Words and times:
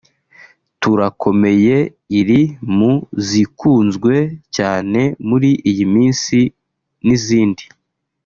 Turakomeye’ 0.81 1.77
iri 2.19 2.41
mu 2.77 2.93
zikunzwe 3.27 4.13
cyane 4.55 5.01
muri 5.27 5.49
iyi 5.69 5.85
minsi 5.93 6.37
n’izindi 7.07 7.63